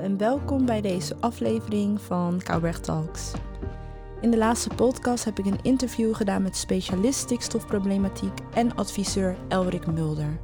en 0.00 0.16
welkom 0.16 0.66
bij 0.66 0.80
deze 0.80 1.16
aflevering 1.20 2.00
van 2.00 2.40
Kouberg 2.42 2.80
Talks. 2.80 3.32
In 4.20 4.30
de 4.30 4.36
laatste 4.36 4.68
podcast 4.74 5.24
heb 5.24 5.38
ik 5.38 5.46
een 5.46 5.62
interview 5.62 6.14
gedaan 6.14 6.42
met 6.42 6.56
specialist 6.56 7.18
stikstofproblematiek 7.18 8.32
en 8.54 8.74
adviseur 8.74 9.36
Elrik 9.48 9.86
Mulder. 9.86 10.40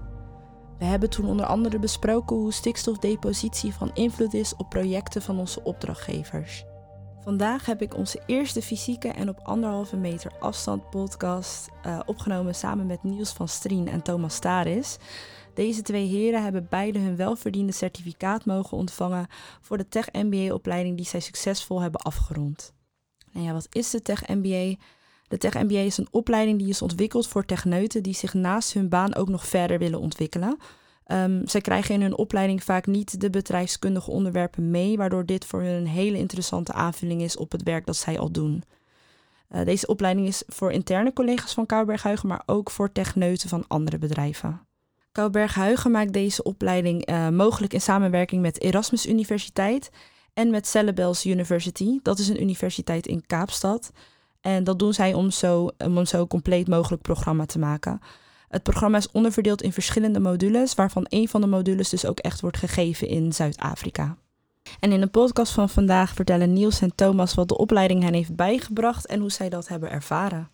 We 0.79 0.85
hebben 0.85 1.11
toen 1.11 1.27
onder 1.27 1.47
andere 1.47 1.79
besproken 1.79 2.37
hoe 2.37 2.53
stikstofdepositie 2.53 3.75
van 3.75 3.91
invloed 3.95 4.35
is 4.35 4.57
op 4.57 4.71
projecten 4.71 5.23
van 5.23 5.39
onze 5.39 5.65
opdrachtgevers. 5.65 6.65
Vandaag 7.27 7.67
heb 7.67 7.83
ik 7.83 7.97
onze 7.97 8.23
eerste 8.27 8.63
fysieke 8.63 9.09
en 9.09 9.29
op 9.29 9.41
anderhalve 9.43 9.97
meter 9.97 10.33
afstand 10.39 10.91
podcast 10.91 11.69
uh, 11.87 12.01
opgenomen 12.05 12.55
samen 12.55 12.87
met 12.87 13.03
Niels 13.03 13.33
van 13.33 13.49
Strien 13.49 13.89
en 13.89 14.03
Thomas 14.03 14.35
Staris. 14.35 14.97
Deze 15.55 15.83
twee 15.83 16.07
heren 16.07 16.43
hebben 16.43 16.67
beide 16.71 16.99
hun 16.99 17.17
welverdiende 17.17 17.73
certificaat 17.73 18.45
mogen 18.45 18.77
ontvangen 18.77 19.27
voor 19.61 19.77
de 19.77 19.89
Tech 19.89 20.13
MBA-opleiding 20.13 20.97
die 20.97 21.07
zij 21.07 21.21
succesvol 21.21 21.81
hebben 21.81 22.01
afgerond. 22.01 22.73
Nou 23.33 23.47
ja, 23.47 23.53
wat 23.53 23.67
is 23.71 23.91
de 23.91 24.03
Tech 24.03 24.29
MBA? 24.29 24.75
De 25.29 25.39
Tech 25.39 25.55
MBA 25.55 25.79
is 25.79 25.99
een 25.99 26.09
opleiding 26.11 26.59
die 26.59 26.69
is 26.69 26.83
ontwikkeld 26.83 27.29
voor 27.29 27.45
techneuten 27.45 28.03
die 28.03 28.15
zich 28.15 28.35
naast 28.35 28.73
hun 28.73 28.89
baan 28.89 29.15
ook 29.15 29.29
nog 29.29 29.47
verder 29.47 29.79
willen 29.79 30.01
ontwikkelen. 30.01 30.59
Um, 31.13 31.49
zij 31.49 31.61
krijgen 31.61 31.95
in 31.95 32.03
hun 32.03 32.17
opleiding 32.17 32.65
vaak 32.65 32.87
niet 32.87 33.21
de 33.21 33.31
bedrijfskundige 33.31 34.11
onderwerpen 34.11 34.71
mee, 34.71 34.97
waardoor 34.97 35.27
dit 35.27 35.45
voor 35.45 35.63
hun 35.63 35.75
een 35.75 35.87
hele 35.87 36.19
interessante 36.19 36.73
aanvulling 36.73 37.23
is 37.23 37.37
op 37.37 37.53
het 37.53 37.63
werk 37.63 37.87
dat 37.87 37.97
zij 37.97 38.19
al 38.19 38.31
doen. 38.31 38.63
Uh, 39.51 39.65
deze 39.65 39.87
opleiding 39.87 40.27
is 40.27 40.43
voor 40.47 40.73
interne 40.73 41.13
collega's 41.13 41.55
van 41.55 41.67
Kouberghuigen, 41.67 42.29
maar 42.29 42.43
ook 42.47 42.71
voor 42.71 42.93
techneuten 42.93 43.49
van 43.49 43.65
andere 43.69 43.99
bedrijven. 43.99 44.61
Kouberghuigen 45.13 45.91
maakt 45.91 46.13
deze 46.13 46.43
opleiding 46.43 47.11
uh, 47.11 47.29
mogelijk 47.29 47.73
in 47.73 47.81
samenwerking 47.81 48.43
met 48.43 48.61
Erasmus 48.61 49.07
Universiteit 49.07 49.91
en 50.35 50.51
met 50.51 50.67
Cellebels 50.67 51.27
University. 51.27 51.99
Dat 52.03 52.19
is 52.19 52.29
een 52.29 52.43
universiteit 52.43 53.07
in 53.07 53.27
Kaapstad. 53.27 53.93
En 54.41 54.65
dat 54.65 54.79
doen 54.79 54.95
zij 54.95 55.15
om, 55.15 55.31
zo, 55.31 55.71
om 55.79 55.99
een 55.99 56.07
zo 56.07 56.27
compleet 56.27 56.69
mogelijk 56.69 57.03
programma 57.03 57.47
te 57.47 57.59
maken. 57.59 58.01
Het 58.49 58.63
programma 58.63 58.97
is 58.97 59.11
onderverdeeld 59.11 59.63
in 59.63 59.73
verschillende 59.73 60.21
modules, 60.21 60.75
waarvan 60.75 61.07
een 61.09 61.29
van 61.29 61.41
de 61.41 61.47
modules 61.47 61.89
dus 61.89 62.07
ook 62.07 62.19
echt 62.19 62.41
wordt 62.41 62.57
gegeven 62.57 63.09
in 63.09 63.33
Zuid-Afrika. 63.33 64.17
En 64.81 64.93
in 64.93 65.01
de 65.01 65.07
podcast 65.07 65.53
van 65.53 65.69
vandaag 65.69 66.15
vertellen 66.15 66.53
Niels 66.53 66.81
en 66.81 66.95
Thomas 66.95 67.35
wat 67.35 67.49
de 67.49 67.57
opleiding 67.57 68.03
hen 68.03 68.15
heeft 68.15 68.37
bijgebracht 68.37 69.07
en 69.07 69.21
hoe 69.21 69.31
zij 69.31 69.49
dat 69.49 69.69
hebben 69.69 69.91
ervaren. 69.91 70.49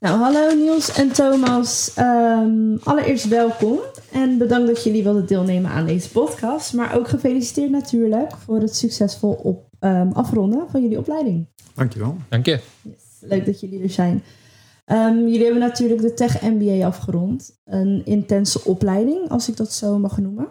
Nou, 0.00 0.18
hallo 0.18 0.54
Niels 0.54 0.92
en 0.92 1.12
Thomas. 1.12 1.92
Um, 1.98 2.78
allereerst 2.82 3.28
welkom 3.28 3.78
en 4.12 4.38
bedankt 4.38 4.66
dat 4.66 4.84
jullie 4.84 5.02
wilden 5.02 5.26
deelnemen 5.26 5.70
aan 5.70 5.86
deze 5.86 6.10
podcast. 6.10 6.72
Maar 6.72 6.96
ook 6.96 7.08
gefeliciteerd 7.08 7.70
natuurlijk 7.70 8.32
voor 8.44 8.60
het 8.60 8.76
succesvol 8.76 9.32
op, 9.32 9.68
um, 9.80 10.12
afronden 10.12 10.66
van 10.70 10.82
jullie 10.82 10.98
opleiding. 10.98 11.46
Dankjewel. 11.74 12.16
Dank 12.28 12.46
je. 12.46 12.60
Yes, 12.82 12.94
leuk 13.20 13.46
dat 13.46 13.60
jullie 13.60 13.82
er 13.82 13.90
zijn. 13.90 14.22
Um, 14.92 15.18
jullie 15.18 15.42
hebben 15.44 15.60
natuurlijk 15.60 16.00
de 16.00 16.14
Tech 16.14 16.42
MBA 16.42 16.86
afgerond. 16.86 17.60
Een 17.64 18.02
intense 18.04 18.64
opleiding, 18.64 19.28
als 19.28 19.48
ik 19.48 19.56
dat 19.56 19.72
zo 19.72 19.98
mag 19.98 20.18
noemen. 20.18 20.48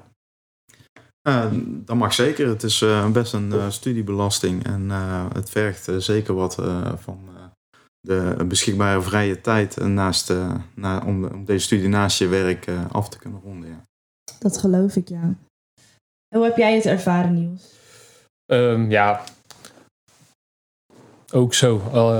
Uh, 1.28 1.52
dat 1.86 1.96
mag 1.96 2.14
zeker. 2.14 2.48
Het 2.48 2.64
is 2.64 2.82
uh, 2.82 3.12
best 3.12 3.34
een 3.34 3.50
uh, 3.50 3.70
studiebelasting 3.70 4.66
en 4.66 4.90
het 5.34 5.50
vergt 5.50 5.90
zeker 5.98 6.34
wat 6.34 6.56
van 6.96 7.20
de 8.00 8.46
beschikbare 8.48 9.02
vrije 9.02 9.42
tijd 9.42 9.76
naast, 9.76 10.34
na, 10.76 11.04
om, 11.06 11.26
om, 11.26 11.46
deze 11.46 11.66
studie 11.66 11.88
naast 11.88 12.20
je 12.20 12.28
werk 12.28 12.68
af 12.92 13.10
te 13.10 13.18
kunnen 13.18 13.42
ronden. 13.44 13.70
Ja. 13.70 13.84
Dat 14.40 14.58
geloof 14.58 14.96
ik, 14.96 15.10
ja. 15.10 15.22
En 16.28 16.40
hoe 16.40 16.44
heb 16.44 16.58
jij 16.58 16.76
het 16.76 16.86
ervaren, 16.86 17.34
Niels? 17.34 17.74
Um, 18.46 18.92
ja, 18.92 19.24
ook 21.34 21.54
zo 21.54 21.78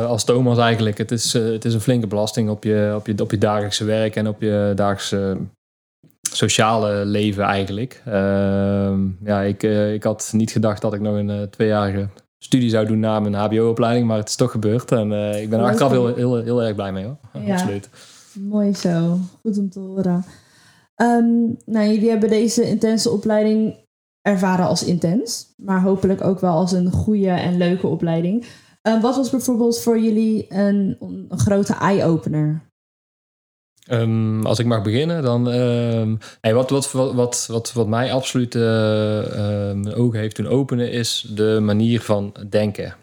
als 0.08 0.24
Thomas 0.24 0.58
eigenlijk. 0.58 0.98
Het 0.98 1.12
is, 1.12 1.36
uh, 1.36 1.52
het 1.52 1.66
is 1.66 1.74
een 1.74 1.82
flinke 1.82 2.08
belasting 2.08 2.50
op 2.50 2.64
je, 2.64 2.94
op, 2.96 3.08
je, 3.08 3.22
op 3.22 3.32
je 3.32 3.38
dagelijkse 3.38 3.84
werk 3.84 4.16
en 4.16 4.28
op 4.28 4.42
je 4.42 4.72
dagelijkse 4.76 5.38
sociale 6.22 7.06
leven 7.06 7.44
eigenlijk. 7.44 8.02
Uh, 8.08 8.14
ja, 9.24 9.42
ik, 9.42 9.64
uh, 9.64 9.94
ik 9.94 10.04
had 10.04 10.30
niet 10.32 10.52
gedacht 10.52 10.82
dat 10.82 10.94
ik 10.94 11.02
nog 11.02 11.16
een 11.16 11.50
tweejarige 11.50 12.08
studie 12.38 12.70
zou 12.70 12.86
doen 12.86 13.00
na 13.00 13.20
mijn 13.20 13.34
HBO-opleiding, 13.34 14.08
maar 14.08 14.18
het 14.18 14.30
is 14.30 14.36
toch 14.36 14.52
gebeurd. 14.52 14.92
En 14.92 15.12
ik 15.42 15.50
ben 15.50 15.60
er 15.60 15.66
achteraf 15.66 15.92
heel, 15.92 16.16
heel, 16.16 16.36
heel 16.36 16.64
erg 16.64 16.76
blij 16.76 16.92
mee 16.92 17.06
hoor. 17.06 17.18
Ja, 17.46 17.54
Absoluut. 17.54 17.90
Mooi 18.34 18.76
zo. 18.76 19.18
Goed 19.42 19.58
om 19.58 19.70
te 19.70 19.80
horen. 19.80 20.26
Um, 20.96 21.58
nou, 21.66 21.88
jullie 21.88 22.10
hebben 22.10 22.30
deze 22.30 22.68
intense 22.68 23.10
opleiding 23.10 23.76
ervaren 24.22 24.66
als 24.66 24.84
intens, 24.84 25.54
maar 25.58 25.82
hopelijk 25.82 26.24
ook 26.24 26.40
wel 26.40 26.54
als 26.54 26.72
een 26.72 26.92
goede 26.92 27.30
en 27.30 27.58
leuke 27.58 27.88
opleiding. 27.88 28.46
Uh, 28.88 29.02
wat 29.02 29.16
was 29.16 29.30
bijvoorbeeld 29.30 29.82
voor 29.82 30.00
jullie 30.00 30.46
een, 30.50 30.98
een 31.00 31.40
grote 31.40 31.74
eye-opener? 31.74 32.62
Um, 33.92 34.46
als 34.46 34.60
ik 34.60 34.66
mag 34.66 34.82
beginnen, 34.82 35.24
dan. 35.24 35.46
Hey, 36.42 36.54
wat, 36.54 36.70
wat, 36.70 36.92
wat, 36.92 37.48
wat, 37.52 37.74
wat 37.74 37.88
mij 37.88 38.14
absoluut 38.14 38.56
uh, 38.56 39.98
ogen 39.98 40.20
heeft 40.20 40.36
doen 40.36 40.48
openen, 40.48 40.92
is 40.92 41.28
de 41.36 41.60
manier 41.62 42.02
van 42.02 42.36
denken. 42.50 42.96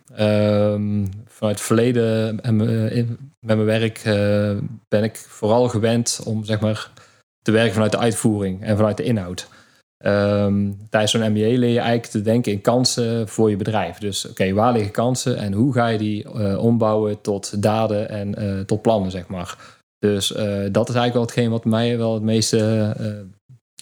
vanuit 1.26 1.56
het 1.56 1.60
verleden 1.60 2.40
en 2.40 2.56
met 2.56 3.56
mijn 3.56 3.64
werk 3.64 4.02
ben 4.88 5.04
ik 5.04 5.16
vooral 5.16 5.68
gewend 5.68 6.20
om 6.24 6.44
zeg 6.44 6.60
maar, 6.60 6.90
te 7.42 7.50
werken 7.50 7.72
vanuit 7.72 7.92
de 7.92 7.98
uitvoering 7.98 8.62
en 8.62 8.76
vanuit 8.76 8.96
de 8.96 9.02
inhoud. 9.02 9.48
Um, 10.06 10.76
tijdens 10.90 11.12
zo'n 11.12 11.30
MBA 11.30 11.58
leer 11.58 11.68
je 11.68 11.78
eigenlijk 11.78 12.06
te 12.06 12.22
denken 12.22 12.52
in 12.52 12.60
kansen 12.60 13.28
voor 13.28 13.50
je 13.50 13.56
bedrijf. 13.56 13.98
Dus 13.98 14.28
oké, 14.28 14.52
waar 14.52 14.72
liggen 14.72 14.92
kansen 14.92 15.36
en 15.36 15.52
hoe 15.52 15.72
ga 15.72 15.86
je 15.86 15.98
die 15.98 16.24
uh, 16.34 16.58
ombouwen 16.58 17.20
tot 17.20 17.62
daden 17.62 18.08
en 18.08 18.42
uh, 18.42 18.60
tot 18.60 18.82
plannen, 18.82 19.10
zeg 19.10 19.28
maar. 19.28 19.78
Dus 19.98 20.30
uh, 20.30 20.38
dat 20.72 20.88
is 20.88 20.94
eigenlijk 20.94 21.12
wel 21.12 21.22
hetgeen 21.22 21.50
wat 21.50 21.64
mij 21.64 21.98
wel 21.98 22.14
het 22.14 22.22
meeste 22.22 22.94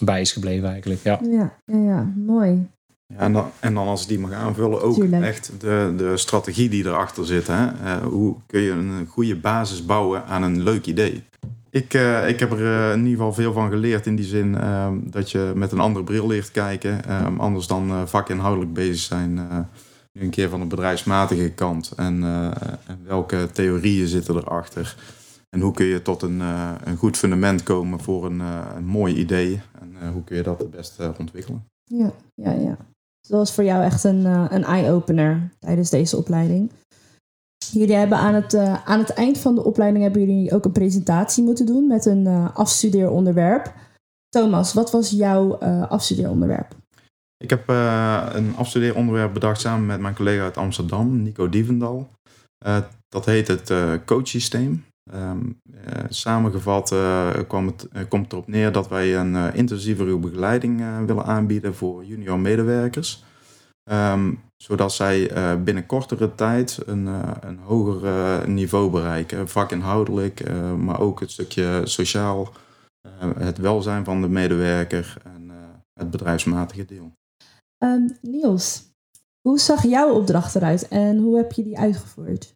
bij 0.03 0.21
is 0.21 0.31
gebleven 0.31 0.69
eigenlijk. 0.69 1.03
Ja, 1.03 1.19
ja, 1.21 1.53
ja, 1.65 1.77
ja 1.77 2.13
mooi. 2.15 2.67
Ja, 3.05 3.17
en, 3.17 3.33
dan, 3.33 3.51
en 3.59 3.73
dan 3.73 3.87
als 3.87 4.01
ik 4.01 4.07
die 4.07 4.19
mag 4.19 4.31
aanvullen, 4.31 4.81
ook 4.81 4.93
Tuurlijk. 4.93 5.23
echt 5.23 5.51
de, 5.59 5.93
de 5.97 6.17
strategie 6.17 6.69
die 6.69 6.85
erachter 6.85 7.25
zit. 7.25 7.47
Hè? 7.47 7.97
hoe 7.99 8.35
kun 8.45 8.61
je 8.61 8.71
een 8.71 9.07
goede 9.07 9.35
basis 9.35 9.85
bouwen 9.85 10.25
aan 10.25 10.43
een 10.43 10.63
leuk 10.63 10.85
idee? 10.85 11.23
Ik, 11.71 11.93
uh, 11.93 12.29
ik 12.29 12.39
heb 12.39 12.51
er 12.51 12.59
uh, 12.59 12.91
in 12.91 12.97
ieder 12.97 13.11
geval 13.11 13.33
veel 13.33 13.53
van 13.53 13.69
geleerd 13.69 14.05
in 14.05 14.15
die 14.15 14.25
zin 14.25 14.53
uh, 14.53 14.91
dat 15.03 15.31
je 15.31 15.51
met 15.55 15.71
een 15.71 15.79
andere 15.79 16.05
bril 16.05 16.27
leert 16.27 16.51
kijken. 16.51 17.25
Um, 17.25 17.39
anders 17.39 17.67
dan 17.67 17.89
uh, 17.89 18.05
vakinhoudelijk 18.05 18.73
bezig 18.73 18.99
zijn. 18.99 19.33
nu 20.13 20.21
een 20.21 20.29
keer 20.29 20.49
van 20.49 20.59
de 20.59 20.65
bedrijfsmatige 20.65 21.49
kant. 21.49 21.91
En, 21.95 22.23
en, 22.87 22.99
welke 23.03 23.49
theorieën 23.51 24.07
zitten 24.07 24.35
erachter. 24.35 24.95
En 25.49 25.59
hoe 25.59 25.73
kun 25.73 25.85
je 25.85 26.01
tot 26.01 26.21
een, 26.21 26.39
een 26.83 26.97
goed 26.97 27.17
fundament 27.17 27.63
komen 27.63 27.99
voor 27.99 28.25
een, 28.25 28.39
een 28.75 28.85
mooi 28.85 29.15
idee. 29.15 29.61
En 29.79 30.11
hoe 30.11 30.23
kun 30.23 30.35
je 30.35 30.43
dat 30.43 30.59
het 30.59 30.71
beste 30.71 31.13
ontwikkelen. 31.17 31.65
Ja, 31.83 32.11
ja, 32.35 32.51
ja. 32.51 32.77
Dus 33.21 33.29
dat 33.29 33.39
was 33.39 33.53
voor 33.53 33.63
jou 33.63 33.83
echt 33.83 34.03
een, 34.03 34.25
een 34.25 34.63
eye-opener 34.63 35.49
tijdens 35.59 35.89
deze 35.89 36.17
opleiding. 36.17 36.71
Jullie 37.71 37.95
hebben 37.95 38.17
aan 38.17 38.33
het, 38.33 38.53
uh, 38.53 38.83
aan 38.85 38.99
het 38.99 39.09
eind 39.09 39.37
van 39.37 39.55
de 39.55 39.63
opleiding 39.63 40.03
hebben 40.03 40.25
jullie 40.25 40.53
ook 40.53 40.65
een 40.65 40.71
presentatie 40.71 41.43
moeten 41.43 41.65
doen 41.65 41.87
met 41.87 42.05
een 42.05 42.25
uh, 42.25 42.55
afstudeeronderwerp. 42.55 43.73
Thomas, 44.29 44.73
wat 44.73 44.91
was 44.91 45.09
jouw 45.09 45.57
uh, 45.63 45.89
afstudeeronderwerp? 45.89 46.75
Ik 47.37 47.49
heb 47.49 47.67
een 48.35 48.55
afstudeeronderwerp 48.55 49.33
bedacht 49.33 49.61
samen 49.61 49.85
met 49.85 49.99
mijn 49.99 50.15
collega 50.15 50.43
uit 50.43 50.57
Amsterdam, 50.57 51.21
Nico 51.21 51.49
Dievendal. 51.49 52.09
dat 53.09 53.25
heet 53.25 53.47
het 53.47 53.73
coachsysteem. 54.05 54.85
Um, 55.13 55.61
samengevat 56.09 56.95
kwam 57.47 57.65
het, 57.65 57.87
komt 58.07 58.31
erop 58.31 58.47
neer 58.47 58.71
dat 58.71 58.87
wij 58.87 59.17
een 59.17 59.53
intensievere 59.53 60.17
begeleiding 60.17 61.05
willen 61.05 61.25
aanbieden 61.25 61.75
voor 61.75 62.05
junior 62.05 62.39
medewerkers. 62.39 63.23
Um, 63.91 64.39
zodat 64.63 64.93
zij 64.93 65.31
uh, 65.31 65.63
binnen 65.63 65.85
kortere 65.85 66.35
tijd 66.35 66.79
een, 66.85 67.05
uh, 67.05 67.31
een 67.39 67.57
hoger 67.57 68.03
uh, 68.03 68.45
niveau 68.45 68.89
bereiken. 68.89 69.47
Vakinhoudelijk, 69.47 70.51
maar 70.77 70.99
ook 70.99 71.19
het 71.19 71.31
stukje 71.31 71.81
sociaal, 71.83 72.53
het 73.37 73.57
welzijn 73.57 74.05
van 74.05 74.21
de 74.21 74.27
medewerker 74.27 75.13
en 75.23 75.51
het 75.93 76.09
bedrijfsmatige 76.09 76.85
deel. 76.85 77.11
Um, 77.83 78.17
Niels, 78.21 78.83
hoe 79.41 79.59
zag 79.59 79.83
jouw 79.83 80.13
opdracht 80.13 80.55
eruit 80.55 80.87
en 80.87 81.17
hoe 81.17 81.37
heb 81.37 81.51
je 81.51 81.63
die 81.63 81.77
uitgevoerd? 81.77 82.53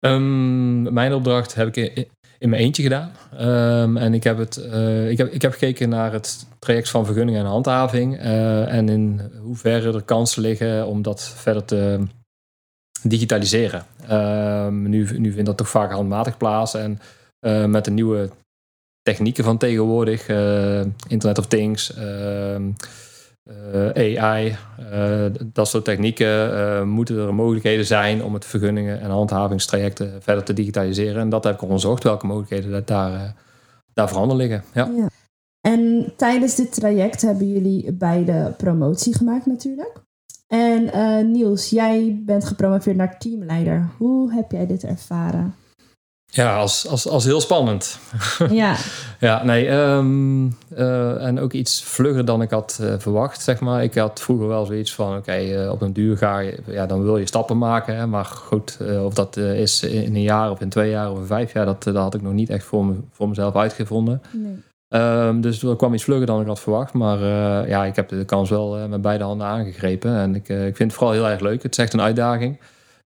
Um, 0.00 0.92
mijn 0.92 1.12
opdracht 1.12 1.54
heb 1.54 1.76
ik 1.76 2.10
in 2.46 2.52
mijn 2.52 2.62
eentje 2.62 2.82
gedaan. 2.82 3.12
Um, 3.82 3.96
en 3.96 4.14
ik 4.14 4.24
heb, 4.24 4.38
het, 4.38 4.56
uh, 4.56 5.10
ik, 5.10 5.18
heb, 5.18 5.32
ik 5.32 5.42
heb 5.42 5.52
gekeken 5.52 5.88
naar 5.88 6.12
het 6.12 6.46
traject 6.58 6.88
van 6.88 7.04
vergunning 7.04 7.38
en 7.38 7.44
handhaving. 7.44 8.20
Uh, 8.20 8.72
en 8.72 8.88
in 8.88 9.20
hoeverre 9.42 9.92
er 9.92 10.02
kansen 10.02 10.42
liggen 10.42 10.86
om 10.86 11.02
dat 11.02 11.22
verder 11.22 11.64
te 11.64 12.00
digitaliseren. 13.02 13.84
Um, 14.10 14.88
nu, 14.88 15.18
nu 15.18 15.32
vindt 15.32 15.46
dat 15.46 15.56
toch 15.56 15.68
vaak 15.68 15.92
handmatig 15.92 16.36
plaats. 16.36 16.74
En 16.74 16.98
uh, 17.40 17.64
met 17.64 17.84
de 17.84 17.90
nieuwe 17.90 18.30
technieken 19.02 19.44
van 19.44 19.58
tegenwoordig, 19.58 20.28
Internet 21.08 21.38
of 21.38 21.46
Things, 21.46 21.92
AI, 23.94 24.56
dat 25.52 25.68
soort 25.68 25.84
technieken, 25.84 26.88
moeten 26.88 27.18
er 27.18 27.34
mogelijkheden 27.34 27.86
zijn 27.86 28.24
om 28.24 28.34
het 28.34 28.44
vergunningen 28.44 29.00
en 29.00 29.10
handhavingstrajecten 29.10 30.22
verder 30.22 30.44
te 30.44 30.52
digitaliseren. 30.52 31.20
En 31.20 31.28
dat 31.28 31.44
heb 31.44 31.54
ik 31.54 31.62
onderzocht, 31.62 32.02
welke 32.02 32.26
mogelijkheden 32.26 32.82
daar, 32.84 33.34
daar 33.94 34.08
voorhanden 34.08 34.36
liggen. 34.36 34.64
Ja. 34.74 34.90
ja. 34.96 35.08
En 35.60 36.12
tijdens 36.16 36.54
dit 36.54 36.74
traject 36.74 37.22
hebben 37.22 37.48
jullie 37.48 37.92
beide 37.92 38.54
promotie 38.56 39.16
gemaakt 39.16 39.46
natuurlijk. 39.46 40.04
En 40.46 40.90
Niels, 41.30 41.70
jij 41.70 42.22
bent 42.24 42.44
gepromoveerd 42.44 42.96
naar 42.96 43.18
teamleider. 43.18 43.88
Hoe 43.98 44.32
heb 44.32 44.50
jij 44.50 44.66
dit 44.66 44.84
ervaren? 44.84 45.54
Ja, 46.36 46.56
als, 46.56 46.88
als, 46.88 47.08
als 47.08 47.24
heel 47.24 47.40
spannend. 47.40 47.98
Ja. 48.50 48.76
ja, 49.20 49.44
nee. 49.44 49.70
Um, 49.70 50.56
uh, 50.78 51.26
en 51.26 51.40
ook 51.40 51.52
iets 51.52 51.82
vlugger 51.82 52.24
dan 52.24 52.42
ik 52.42 52.50
had 52.50 52.78
uh, 52.82 52.94
verwacht, 52.98 53.42
zeg 53.42 53.60
maar. 53.60 53.82
Ik 53.82 53.94
had 53.94 54.20
vroeger 54.20 54.48
wel 54.48 54.64
zoiets 54.66 54.94
van, 54.94 55.08
oké, 55.08 55.18
okay, 55.18 55.68
op 55.68 55.80
een 55.80 55.92
duur 55.92 56.16
ga 56.16 56.38
je... 56.38 56.58
Ja, 56.66 56.86
dan 56.86 57.02
wil 57.02 57.18
je 57.18 57.26
stappen 57.26 57.58
maken. 57.58 57.96
Hè, 57.96 58.06
maar 58.06 58.24
goed, 58.24 58.78
of 59.04 59.14
dat 59.14 59.36
is 59.36 59.82
in 59.82 60.14
een 60.14 60.22
jaar 60.22 60.50
of 60.50 60.60
in 60.60 60.68
twee 60.68 60.90
jaar 60.90 61.10
of 61.10 61.18
in 61.18 61.26
vijf 61.26 61.52
jaar... 61.52 61.64
dat, 61.64 61.82
dat 61.82 61.96
had 61.96 62.14
ik 62.14 62.22
nog 62.22 62.32
niet 62.32 62.50
echt 62.50 62.64
voor, 62.64 62.84
me, 62.84 62.94
voor 63.12 63.28
mezelf 63.28 63.56
uitgevonden. 63.56 64.22
Nee. 64.32 64.62
Um, 64.88 65.40
dus 65.40 65.62
er 65.62 65.76
kwam 65.76 65.94
iets 65.94 66.04
vlugger 66.04 66.26
dan 66.26 66.40
ik 66.40 66.46
had 66.46 66.60
verwacht. 66.60 66.92
Maar 66.92 67.18
ja, 67.68 67.84
ik 67.84 67.96
heb 67.96 68.08
de 68.08 68.24
kans 68.24 68.50
wel 68.50 68.88
met 68.88 69.02
beide 69.02 69.24
handen 69.24 69.46
aangegrepen. 69.46 70.16
En 70.16 70.34
ik, 70.34 70.48
ik 70.48 70.76
vind 70.76 70.90
het 70.90 70.92
vooral 70.92 71.12
heel 71.12 71.28
erg 71.28 71.40
leuk. 71.40 71.62
Het 71.62 71.72
is 71.72 71.84
echt 71.84 71.92
een 71.92 72.00
uitdaging. 72.00 72.58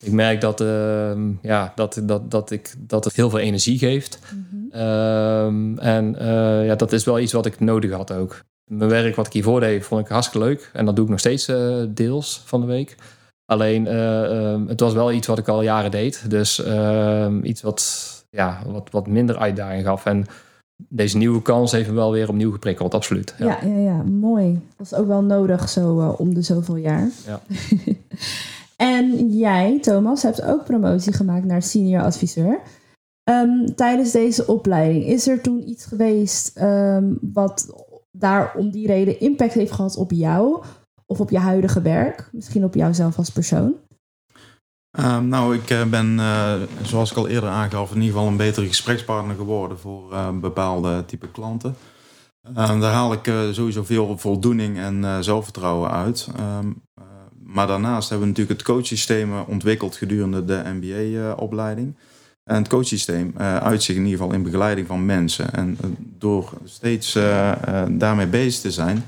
Ik 0.04 0.12
merk 0.12 0.40
dat, 0.40 0.60
ehm, 0.60 1.30
ja, 1.42 1.72
dat, 1.74 2.00
dat, 2.04 2.30
dat, 2.30 2.50
ik, 2.50 2.74
dat 2.78 3.04
het 3.04 3.16
heel 3.16 3.30
veel 3.30 3.38
energie 3.38 3.78
geeft. 3.78 4.18
Mm 4.32 4.46
-hmm. 4.50 4.80
um, 4.80 5.78
en 5.78 6.16
ja, 6.64 6.74
dat 6.74 6.92
is 6.92 7.04
wel 7.04 7.18
iets 7.18 7.32
wat 7.32 7.46
ik 7.46 7.60
nodig 7.60 7.90
had 7.90 8.12
ook. 8.12 8.40
Mijn 8.64 8.90
werk 8.90 9.16
wat 9.16 9.26
ik 9.26 9.32
hiervoor 9.32 9.60
deed, 9.60 9.84
vond 9.84 10.00
ik 10.00 10.08
hartstikke 10.08 10.46
leuk. 10.46 10.70
En 10.72 10.84
dat 10.84 10.96
doe 10.96 11.04
ik 11.04 11.10
nog 11.10 11.18
steeds 11.18 11.52
deels 11.88 12.42
van 12.44 12.60
de 12.60 12.66
week. 12.66 12.96
Alleen, 13.44 13.84
het 14.68 14.80
was 14.80 14.92
wel 14.92 15.12
iets 15.12 15.26
wat 15.26 15.38
ik 15.38 15.48
al 15.48 15.62
jaren 15.62 15.90
deed. 15.90 16.30
Dus 16.30 16.62
iets 17.42 17.62
wat, 17.62 18.08
ja, 18.30 18.62
wat, 18.66 18.88
wat 18.90 19.06
minder 19.06 19.38
uitdaging 19.38 19.84
gaf. 19.84 20.04
En 20.04 20.26
deze 20.88 21.16
nieuwe 21.16 21.42
kans 21.42 21.72
heeft 21.72 21.88
me 21.88 21.94
wel 21.94 22.12
weer 22.12 22.28
opnieuw 22.28 22.52
geprikkeld, 22.52 22.94
absoluut. 22.94 23.34
Ja, 23.38 23.46
ja, 23.46 23.68
ja, 23.68 23.78
ja. 23.78 24.02
mooi. 24.02 24.60
Dat 24.76 24.86
is 24.86 24.94
ook 24.94 25.06
wel 25.06 25.22
nodig 25.22 25.68
zo 25.68 26.14
om 26.18 26.34
de 26.34 26.42
zoveel 26.42 26.76
jaar. 26.76 27.08
Ja. 27.26 27.40
en 28.80 29.28
jij, 29.36 29.78
Thomas, 29.80 30.22
hebt 30.22 30.42
ook 30.42 30.64
promotie 30.64 31.12
gemaakt 31.12 31.44
naar 31.44 31.62
senior 31.62 32.02
adviseur. 32.02 32.60
Um, 33.30 33.74
tijdens 33.74 34.10
deze 34.10 34.46
opleiding, 34.46 35.04
is 35.04 35.28
er 35.28 35.40
toen 35.40 35.68
iets 35.68 35.84
geweest 35.84 36.60
um, 36.60 37.18
wat 37.20 37.86
daar 38.10 38.54
om 38.56 38.70
die 38.70 38.86
reden 38.86 39.20
impact 39.20 39.52
heeft 39.52 39.72
gehad 39.72 39.96
op 39.96 40.10
jou 40.10 40.62
of 41.06 41.20
op 41.20 41.30
je 41.30 41.38
huidige 41.38 41.82
werk? 41.82 42.28
Misschien 42.32 42.64
op 42.64 42.74
jouzelf 42.74 43.18
als 43.18 43.30
persoon? 43.30 43.74
Ehm, 44.90 45.28
nou, 45.28 45.54
ik 45.54 45.70
eh, 45.70 45.84
ben, 45.84 46.16
uh, 46.18 46.54
zoals 46.82 47.10
ik 47.10 47.16
al 47.16 47.28
eerder 47.28 47.50
aangaf, 47.50 47.90
in 47.90 48.00
ieder 48.00 48.12
geval 48.12 48.28
een 48.28 48.36
betere 48.36 48.66
gesprekspartner 48.66 49.36
geworden 49.36 49.78
voor 49.78 50.12
uh, 50.12 50.38
bepaalde 50.38 51.04
type 51.04 51.30
klanten. 51.30 51.76
Ehm, 52.54 52.80
daar 52.80 52.92
haal 52.92 53.12
ik 53.12 53.32
sowieso 53.52 53.84
veel 53.84 54.18
voldoening 54.18 54.78
en 54.78 55.24
zelfvertrouwen 55.24 55.90
uit. 55.90 56.28
Um, 56.40 56.82
maar 57.48 57.66
daarnaast 57.66 58.08
hebben 58.08 58.28
we 58.28 58.32
natuurlijk 58.34 58.60
het 58.60 58.68
coachsysteem 58.68 59.32
ontwikkeld 59.46 59.96
gedurende 59.96 60.44
de 60.44 60.62
MBA-opleiding. 60.64 61.94
En 62.44 62.56
het 62.56 62.68
coachsysteem 62.68 63.32
uit 63.38 63.82
zich 63.82 63.96
in 63.96 64.04
ieder 64.04 64.18
geval 64.18 64.34
in 64.34 64.42
begeleiding 64.42 64.86
van 64.86 65.06
mensen. 65.06 65.52
En 65.52 65.78
door 65.98 66.52
steeds 66.64 67.12
daarmee 67.88 68.26
bezig 68.26 68.60
te 68.60 68.70
zijn, 68.70 69.04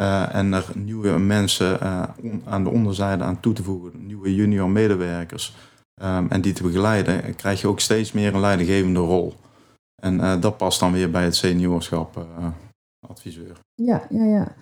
uh, 0.00 0.34
en 0.34 0.52
er 0.52 0.70
nieuwe 0.74 1.18
mensen 1.18 1.78
uh, 1.82 2.02
aan 2.44 2.64
de 2.64 2.70
onderzijde 2.70 3.24
aan 3.24 3.40
toe 3.40 3.52
te 3.52 3.62
voegen, 3.62 4.06
nieuwe 4.06 4.34
junior 4.34 4.70
medewerkers 4.70 5.56
um, 6.02 6.30
en 6.30 6.40
die 6.40 6.52
te 6.52 6.62
begeleiden, 6.62 7.34
krijg 7.34 7.60
je 7.60 7.66
ook 7.66 7.80
steeds 7.80 8.12
meer 8.12 8.34
een 8.34 8.40
leidinggevende 8.40 9.00
rol. 9.00 9.34
En 10.02 10.14
uh, 10.14 10.40
dat 10.40 10.56
past 10.56 10.80
dan 10.80 10.92
weer 10.92 11.10
bij 11.10 11.24
het 11.24 11.36
seniorschap 11.36 12.26
adviseur. 13.08 13.56
Ja, 13.74 14.06
ja, 14.10 14.24
ja. 14.24 14.54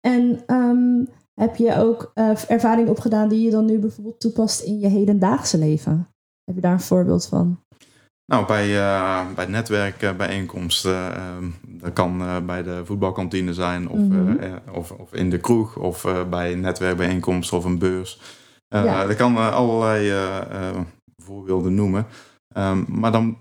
En 0.00 0.42
um, 0.46 1.08
heb 1.42 1.56
je 1.56 1.76
ook 1.76 2.12
ervaring 2.48 2.88
opgedaan 2.88 3.28
die 3.28 3.44
je 3.44 3.50
dan 3.50 3.64
nu 3.64 3.78
bijvoorbeeld 3.78 4.20
toepast 4.20 4.60
in 4.60 4.78
je 4.78 4.88
hedendaagse 4.88 5.58
leven? 5.58 6.08
Heb 6.44 6.54
je 6.54 6.60
daar 6.60 6.72
een 6.72 6.80
voorbeeld 6.80 7.26
van? 7.26 7.60
Nou, 8.26 8.46
bij, 8.46 8.68
uh, 8.68 9.26
bij 9.34 9.46
netwerkbijeenkomsten, 9.46 10.94
uh, 11.16 11.48
dat 11.80 11.92
kan 11.92 12.20
uh, 12.20 12.36
bij 12.46 12.62
de 12.62 12.82
voetbalkantine 12.84 13.54
zijn, 13.54 13.88
of, 13.88 13.98
mm 13.98 14.10
-hmm. 14.10 14.38
of, 14.72 14.90
of, 14.90 15.14
in 15.14 15.30
de 15.30 15.38
kroeg, 15.38 15.76
of 15.76 16.06
bij 16.30 16.54
netwerkbijeenkomsten 16.54 17.56
of 17.56 17.64
een 17.64 17.78
beurs. 17.78 18.20
Ja. 18.68 19.06
Dat 19.06 19.16
kan 19.16 19.36
allerlei 19.52 20.12
voorbeelden 21.16 21.74
noemen. 21.74 22.06
Um, 22.56 22.86
maar 22.88 23.12
dan 23.12 23.36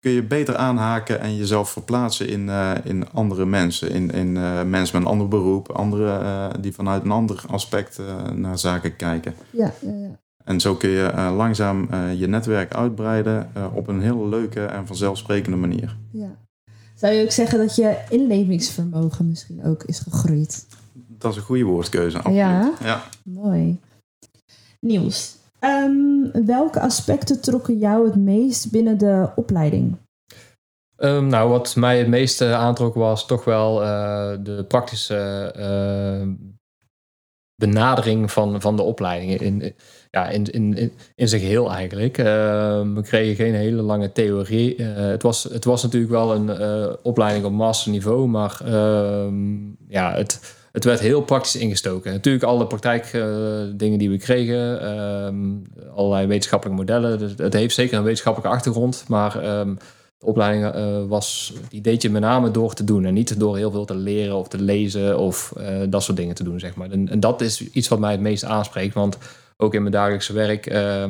kun 0.00 0.10
je 0.10 0.22
beter 0.22 0.56
aanhaken 0.56 1.20
en 1.20 1.36
jezelf 1.36 1.70
verplaatsen 1.70 2.28
in, 2.28 2.48
in 2.84 3.10
andere 3.12 3.46
mensen. 3.46 3.90
In, 3.90 4.10
in 4.10 4.32
mensen 4.70 4.96
met 4.96 5.06
een 5.06 5.12
ander 5.12 5.28
beroep, 5.28 5.70
anderen 5.70 6.62
die 6.62 6.72
vanuit 6.72 7.04
een 7.04 7.10
ander 7.10 7.44
aspect 7.48 8.00
naar 8.34 8.58
zaken 8.58 8.96
kijken. 8.96 9.34
Ja, 9.50 9.72
ja, 9.80 9.92
ja. 9.92 10.18
En 10.46 10.60
zo 10.60 10.74
kun 10.74 10.90
je 10.90 11.12
uh, 11.14 11.32
langzaam 11.36 11.88
uh, 11.90 12.20
je 12.20 12.26
netwerk 12.26 12.74
uitbreiden 12.74 13.50
uh, 13.56 13.66
op 13.74 13.88
een 13.88 14.00
heel 14.00 14.28
leuke 14.28 14.64
en 14.64 14.86
vanzelfsprekende 14.86 15.56
manier. 15.56 15.96
Ja. 16.10 16.36
Zou 16.94 17.12
je 17.12 17.22
ook 17.22 17.30
zeggen 17.30 17.58
dat 17.58 17.76
je 17.76 17.96
inlevingsvermogen 18.10 19.28
misschien 19.28 19.64
ook 19.64 19.82
is 19.82 19.98
gegroeid? 19.98 20.66
Dat 20.92 21.30
is 21.30 21.36
een 21.36 21.42
goede 21.42 21.64
woordkeuze. 21.64 22.16
Absoluut. 22.16 22.38
Ja? 22.38 22.72
ja. 22.82 23.02
Mooi. 23.24 23.80
Nieuws. 24.80 25.36
Um, 25.60 26.30
welke 26.46 26.80
aspecten 26.80 27.40
trokken 27.40 27.78
jou 27.78 28.06
het 28.06 28.16
meest 28.16 28.70
binnen 28.70 28.98
de 28.98 29.28
opleiding? 29.34 29.96
Um, 30.96 31.26
nou, 31.26 31.48
wat 31.48 31.76
mij 31.76 31.98
het 31.98 32.08
meeste 32.08 32.54
aantrok 32.54 32.94
was 32.94 33.26
toch 33.26 33.44
wel 33.44 33.78
de 34.42 34.64
praktische 34.68 35.52
benadering 37.56 38.32
van, 38.32 38.60
van 38.60 38.76
de 38.76 38.82
opleidingen 38.82 39.38
in, 39.40 39.74
ja, 40.10 40.28
in, 40.28 40.44
in, 40.44 40.92
in 41.14 41.28
zijn 41.28 41.40
geheel 41.40 41.72
eigenlijk. 41.72 42.18
Uh, 42.18 42.24
we 42.94 43.00
kregen 43.02 43.34
geen 43.34 43.54
hele 43.54 43.82
lange 43.82 44.12
theorie. 44.12 44.76
Uh, 44.76 44.96
het, 44.96 45.22
was, 45.22 45.42
het 45.42 45.64
was 45.64 45.82
natuurlijk 45.82 46.12
wel 46.12 46.34
een 46.34 46.50
opleiding 47.02 47.44
op 47.44 47.52
masterniveau, 47.52 48.26
maar 48.26 48.60
ehm, 48.64 49.56
ja, 49.88 50.12
het, 50.14 50.56
het 50.76 50.84
werd 50.84 51.00
heel 51.00 51.22
praktisch 51.22 51.56
ingestoken. 51.56 52.12
Natuurlijk 52.12 52.44
alle 52.44 52.66
praktijkdingen 52.66 53.98
die 53.98 54.10
we 54.10 54.16
kregen, 54.16 54.80
ehm, 54.80 55.36
allerlei 55.94 56.26
wetenschappelijke 56.26 56.80
modellen. 56.82 57.18
Dus 57.18 57.32
het 57.36 57.52
heeft 57.52 57.74
zeker 57.74 57.98
een 57.98 58.04
wetenschappelijke 58.04 58.56
achtergrond, 58.56 59.04
maar 59.08 59.42
ehm, 59.42 59.74
de 60.18 60.26
opleiding 60.26 60.74
uh, 60.74 61.08
was, 61.08 61.52
die 61.68 61.80
deed 61.80 62.02
je 62.02 62.10
met 62.10 62.22
name 62.22 62.50
door 62.50 62.74
te 62.74 62.84
doen 62.84 63.04
en 63.04 63.14
niet 63.14 63.40
door 63.40 63.56
heel 63.56 63.70
veel 63.70 63.84
te 63.84 63.96
leren 63.96 64.36
of 64.36 64.48
te 64.48 64.62
lezen 64.62 65.18
of 65.18 65.52
uh, 65.58 65.66
dat 65.88 66.02
soort 66.02 66.16
dingen 66.16 66.34
te 66.34 66.44
doen, 66.44 66.60
zeg 66.60 66.74
maar. 66.74 66.90
En, 66.90 67.20
dat 67.20 67.40
is 67.40 67.70
iets 67.70 67.88
wat 67.88 67.98
mij 67.98 68.12
het 68.12 68.20
meest 68.20 68.44
aanspreekt, 68.44 68.94
want 68.94 69.18
ook 69.56 69.74
in 69.74 69.80
mijn 69.80 69.92
dagelijkse 69.92 70.32
werk 70.32 70.72
uh, 70.72 71.04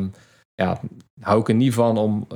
ja, 0.57 0.81
hou 1.21 1.41
ik 1.41 1.49
er 1.49 1.55
niet 1.55 1.75
van 1.75 1.99
om. 1.99 2.27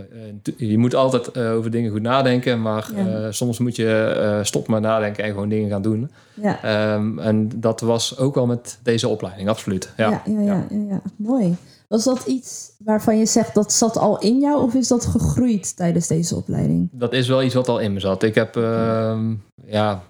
je 0.57 0.79
moet 0.79 0.95
altijd 0.95 1.39
over 1.39 1.71
dingen 1.71 1.91
goed 1.91 2.03
nadenken, 2.03 2.63
maar 2.63 2.91
ja. 2.95 3.33
soms 3.33 3.59
moet 3.59 3.77
je 3.77 4.41
stoppen 4.43 4.73
met 4.73 4.83
nadenken 4.83 5.25
en 5.25 5.31
gewoon 5.31 5.49
dingen 5.49 5.71
gaan 5.71 5.83
doen. 5.83 6.11
Ja. 6.35 6.95
Um, 6.95 7.19
en 7.19 7.51
dat 7.57 7.81
was 7.81 8.19
ook 8.19 8.35
wel 8.35 8.47
met 8.47 8.79
deze 8.83 9.09
opleiding, 9.09 9.49
absoluut. 9.49 9.93
Ja, 9.97 10.23
ja, 10.25 10.41
ja, 10.41 10.67
ja, 10.71 10.79
ja. 10.89 11.01
mooi. 11.17 11.57
Was 11.89 12.05
dat 12.05 12.27
iets 12.27 12.73
waarvan 12.79 13.19
je 13.19 13.27
zegt 13.27 13.55
dat 13.55 13.73
zat 13.73 13.97
al 13.97 14.19
in 14.19 14.41
jou 14.41 14.63
of 14.63 14.75
is 14.75 14.89
dat 14.89 15.07
gegroeid 15.07 15.77
tijdens 15.77 16.07
deze 16.07 16.37
opleiding? 16.37 16.89
Dat 16.93 17.13
is 17.13 17.29
wel 17.29 17.43
iets 17.43 17.55
wat 17.55 17.69
al 17.69 17.79
in 17.79 17.93
me 17.93 18.01
zat. 18.01 18.23
Ik 18.23 18.35
heb, 18.35 18.57
uh, 18.57 19.19
ja, 19.67 20.03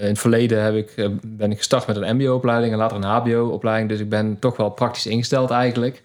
in 0.00 0.06
het 0.06 0.18
verleden 0.18 0.62
heb 0.62 0.74
ik, 0.74 0.90
eh, 0.96 1.08
ben 1.26 1.50
ik 1.50 1.56
gestart 1.56 1.86
met 1.86 1.96
een 1.96 2.16
MBO-opleiding 2.16 2.72
en 2.72 2.78
later 2.78 2.96
een 2.96 3.02
HBO-opleiding. 3.02 3.90
Dus 3.90 4.00
ik 4.00 4.08
ben 4.08 4.38
toch 4.38 4.56
wel 4.56 4.70
praktisch 4.70 5.06
ingesteld 5.06 5.50
eigenlijk. 5.50 6.02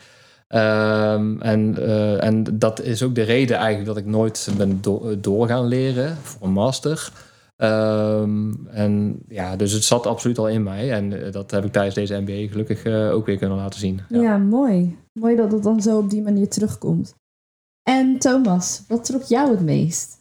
Um, 0.56 1.42
en, 1.42 1.76
uh, 1.80 2.24
en 2.24 2.60
dat 2.60 2.82
is 2.82 3.04
ook 3.04 3.16
de 3.16 3.22
reden 3.22 3.58
eigenlijk 3.58 3.86
dat 3.86 3.98
ik 3.98 4.06
nooit 4.06 4.50
ben 4.58 4.82
do 4.82 5.20
door 5.20 5.48
gaan 5.48 5.66
leren 5.66 6.18
voor 6.18 6.48
een 6.48 6.54
master. 6.54 7.12
Um, 7.58 8.68
en 8.68 9.20
ja, 9.28 9.56
dus 9.56 9.72
het 9.72 9.84
zat 9.84 10.08
absoluut 10.08 10.38
al 10.38 10.50
in 10.50 10.64
mij. 10.64 10.92
En 10.92 11.26
eh, 11.26 11.32
dat 11.32 11.52
heb 11.52 11.66
ik 11.66 11.72
tijdens 11.72 11.96
deze 11.96 12.20
MBA 12.20 12.52
gelukkig 12.52 12.86
uh, 12.86 13.14
ook 13.14 13.26
weer 13.26 13.38
kunnen 13.38 13.58
laten 13.58 13.80
zien. 13.80 14.02
Ja. 14.10 14.22
ja. 14.22 14.38
mooi. 14.38 14.98
Mooi 15.14 15.36
dat 15.36 15.52
het 15.52 15.64
dan 15.64 15.82
zo 15.82 15.98
op 15.98 16.10
die 16.10 16.22
manier 16.22 16.50
terugkomt. 16.50 17.16
En 17.84 18.20
Thomas, 18.20 18.84
wat 18.88 19.06
trok 19.06 19.24
jou 19.24 19.50
het 19.50 19.62
meest? 19.62 20.20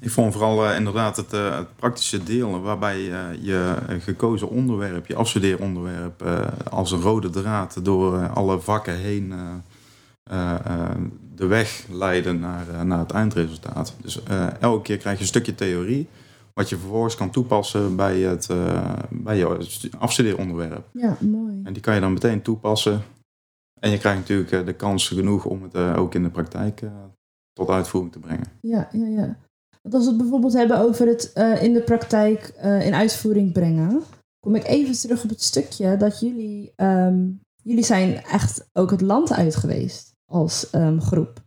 Ik 0.00 0.10
vond 0.10 0.32
vooral 0.32 0.70
uh, 0.70 0.76
inderdaad 0.76 1.16
het, 1.16 1.30
het, 1.30 1.76
praktische 1.76 2.22
deel, 2.22 2.60
waarbij 2.60 3.00
je 3.40 3.74
gekozen 4.00 4.48
onderwerp, 4.48 5.06
je 5.06 5.14
afstudeeronderwerp, 5.14 6.24
als 6.70 6.92
een 6.92 7.00
rode 7.00 7.30
draad 7.30 7.84
door 7.84 8.28
alle 8.28 8.60
vakken 8.60 8.96
heen 8.96 9.32
de 11.34 11.46
weg 11.46 11.86
leiden 11.90 12.40
naar, 12.40 12.86
naar 12.86 12.98
het 12.98 13.10
eindresultaat. 13.10 13.94
Dus 14.02 14.22
elke 14.60 14.82
keer 14.82 14.98
krijg 14.98 15.16
je 15.16 15.22
een 15.22 15.28
stukje 15.28 15.54
theorie 15.54 16.08
wat 16.54 16.68
je 16.68 16.76
vervolgens 16.76 17.16
kan 17.16 17.30
toepassen 17.30 17.96
bij, 17.96 18.20
het, 18.20 18.48
uh, 18.50 18.92
bij 19.10 19.38
jouw 19.38 19.58
afstudeeronderwerp. 19.98 20.88
Ja, 20.92 21.16
mooi. 21.20 21.60
En 21.64 21.72
die 21.72 21.82
kan 21.82 21.94
je 21.94 22.00
dan 22.00 22.12
meteen 22.12 22.42
toepassen. 22.42 23.02
En 23.80 23.90
je 23.90 23.98
krijgt 23.98 24.18
natuurlijk 24.18 24.66
de 24.66 24.74
kans 24.74 25.08
genoeg 25.08 25.44
om 25.44 25.62
het 25.62 25.76
ook 25.76 26.14
in 26.14 26.22
de 26.22 26.30
praktijk 26.30 26.82
tot 27.52 27.68
uitvoering 27.68 28.12
te 28.12 28.18
brengen. 28.18 28.46
Ja, 28.60 28.88
ja, 28.92 29.06
ja. 29.06 29.36
Want 29.82 29.94
als 29.94 30.04
we 30.04 30.08
het 30.08 30.18
bijvoorbeeld 30.18 30.52
hebben 30.52 30.78
over 30.78 31.06
het 31.06 31.32
in 31.60 31.72
de 31.72 31.82
praktijk 31.82 32.48
in 32.60 32.94
uitvoering 32.94 33.52
brengen, 33.52 34.02
kom 34.40 34.54
ik 34.54 34.64
even 34.64 34.94
terug 34.94 35.24
op 35.24 35.30
het 35.30 35.42
stukje 35.42 35.96
dat 35.96 36.20
jullie, 36.20 36.72
ehm, 36.76 37.30
jullie 37.62 37.84
zijn 37.84 38.22
echt 38.24 38.68
ook 38.72 38.90
het 38.90 39.00
land 39.00 39.32
uit 39.32 39.56
geweest 39.56 40.13
als 40.34 40.68
um, 40.72 41.00
groep. 41.00 41.42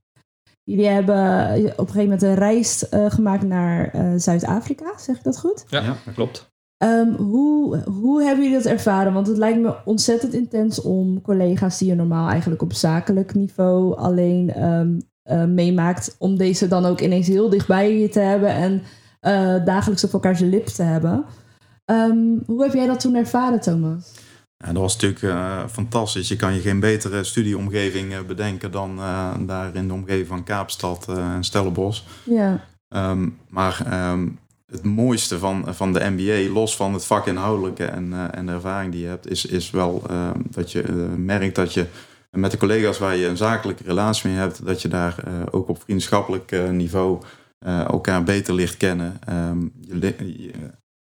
Jullie 0.64 0.88
hebben 0.88 1.26
op 1.56 1.64
een 1.64 1.76
gegeven 1.78 2.04
moment 2.04 2.22
een 2.22 2.36
reis 2.36 2.86
uh, 2.94 3.06
gemaakt 3.10 3.44
naar 3.44 3.96
uh, 3.96 4.14
Zuid-Afrika, 4.16 4.98
zeg 4.98 5.16
ik 5.16 5.24
dat 5.24 5.40
goed? 5.40 5.66
Ja, 5.70 5.96
dat 6.06 6.14
klopt. 6.14 6.50
Um, 6.84 7.16
hoe, 7.16 7.78
hoe 7.78 8.24
hebben 8.24 8.44
jullie 8.44 8.58
dat 8.62 8.72
ervaren? 8.72 9.14
Want 9.14 9.28
het 9.28 9.38
lijkt 9.38 9.60
me 9.60 9.76
ontzettend 9.86 10.34
intens 10.34 10.82
om 10.82 11.22
collega's 11.22 11.78
die 11.78 11.88
je 11.88 11.96
normaal 11.96 12.30
eigenlijk 12.30 12.62
op 12.62 12.74
zakelijk 12.74 13.34
niveau 13.34 13.98
alleen 13.98 14.64
um, 14.64 15.02
uh, 15.32 15.44
meemaakt, 15.44 16.16
om 16.20 16.38
deze 16.38 16.68
dan 16.68 16.86
ook 16.86 17.02
ineens 17.02 17.28
heel 17.28 17.50
dichtbij 17.50 17.98
je 17.98 18.10
te 18.10 18.20
hebben 18.20 18.50
en 18.50 18.82
dagelijks 19.66 20.04
op 20.04 20.14
elkaar 20.14 20.38
zijn 20.38 20.50
lip 20.50 20.66
te 20.66 20.84
hebben. 20.84 21.26
Um, 21.86 22.44
hoe 22.46 22.64
heb 22.64 22.74
jij 22.74 22.88
dat 22.88 23.00
toen 23.00 23.16
ervaren, 23.16 23.60
Thomas? 23.60 24.12
Dat 24.58 24.76
was 24.76 24.94
natuurlijk 24.94 25.22
uh, 25.22 25.68
fantastisch. 25.68 26.28
Je 26.28 26.36
kan 26.36 26.54
je 26.54 26.62
geen 26.62 26.80
betere 26.80 27.24
studieomgeving 27.24 28.12
uh, 28.12 28.22
bedenken 28.22 28.72
dan 28.72 28.98
uh, 28.98 29.34
daar 29.40 29.76
in 29.76 29.88
de 29.88 29.94
omgeving 29.94 30.28
van 30.28 30.44
Kaapstad 30.44 31.08
en 31.08 31.44
Stellenbosch. 31.44 32.04
Ja. 32.24 32.66
Um, 32.90 33.40
maar 33.50 34.10
um, 34.12 34.40
het 34.66 34.84
mooiste 34.84 35.40
van, 35.40 35.76
van 35.76 35.94
de 35.94 36.10
MBA, 36.10 36.54
los 36.54 36.76
van 36.76 36.94
het 36.94 37.06
vakinhoudelijke 37.06 37.86
en, 37.86 38.34
en 38.34 38.46
de 38.46 38.52
ervaring 38.52 38.92
die 38.92 39.02
je 39.02 39.08
hebt, 39.08 39.30
is, 39.30 39.46
is 39.46 39.70
wel 39.70 40.04
dat 40.50 40.72
je 40.72 40.84
merkt 41.18 41.56
dat 41.56 41.74
je 41.74 41.86
met 42.32 42.52
de 42.52 42.58
collega's 42.58 42.98
waar 42.98 43.16
je 43.16 43.28
een 43.28 43.38
zakelijke 43.38 43.84
relatie 43.84 44.30
mee 44.30 44.40
hebt, 44.40 44.66
dat 44.66 44.82
je 44.82 44.88
daar 44.88 45.24
ook 45.52 45.68
op 45.68 45.82
vriendschappelijk 45.84 46.72
niveau 46.72 47.22
elkaar 47.66 48.24
beter 48.24 48.54
ligt 48.54 48.78
kennen. 48.78 49.20
je, 49.82 50.16
je 50.38 50.52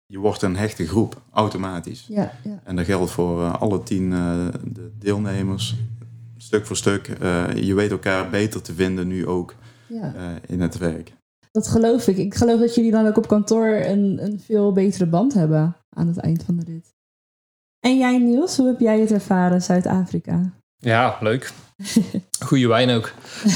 je 0.07 0.19
wordt 0.19 0.43
een 0.43 0.57
hechte 0.57 0.87
groep, 0.87 1.23
automatisch. 1.33 2.07
Ja, 2.09 2.33
ja. 2.45 2.61
En 2.65 2.77
dat 2.77 2.85
geldt 2.85 3.11
voor 3.11 3.41
uh, 3.41 3.55
alle 3.55 3.83
tien 3.83 4.11
uh, 4.11 4.47
de 4.73 4.91
deelnemers, 4.99 5.77
stuk 6.37 6.67
voor 6.67 6.77
stuk. 6.77 7.09
Uh, 7.23 7.53
je 7.55 7.75
weet 7.75 7.91
elkaar 7.91 8.31
beter 8.31 8.63
te 8.63 8.75
vinden 8.75 9.07
nu 9.07 9.27
ook 9.27 9.55
ja. 9.87 10.15
in 10.47 10.61
het 10.61 10.79
werk. 10.79 11.13
Dat 11.51 11.69
geloof 11.69 12.09
ik. 12.09 12.17
Ik 12.17 12.35
geloof 12.35 12.61
dat 12.61 12.75
jullie 12.75 12.91
dan 12.91 13.07
ook 13.07 13.17
op 13.17 13.29
kantoor 13.29 13.67
een, 13.67 14.25
een 14.25 14.41
veel 14.41 14.73
betere 14.73 15.07
band 15.07 15.35
hebben 15.35 15.77
aan 15.89 16.07
het 16.07 16.19
eind 16.19 16.43
van 16.43 16.57
de 16.57 16.65
rit. 16.65 16.95
En 17.81 17.99
jij 17.99 18.19
Niels, 18.19 18.57
hoe 18.57 18.67
heb 18.67 18.81
jij 18.81 19.01
het 19.01 19.11
ervaren, 19.11 19.63
Zuid-Afrika? 19.63 20.53
Ja, 20.85 21.17
leuk. 21.21 21.53
Goede 22.47 22.69
wijn 22.69 22.91
ook. 22.91 23.13